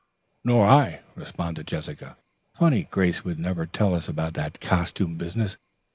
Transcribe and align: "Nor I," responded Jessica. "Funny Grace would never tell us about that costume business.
"Nor 0.43 0.65
I," 0.67 1.01
responded 1.13 1.67
Jessica. 1.67 2.17
"Funny 2.55 2.87
Grace 2.89 3.23
would 3.23 3.37
never 3.37 3.67
tell 3.67 3.93
us 3.93 4.07
about 4.09 4.33
that 4.33 4.59
costume 4.59 5.13
business. 5.13 5.57